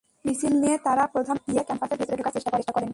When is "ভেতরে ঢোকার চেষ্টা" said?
1.99-2.49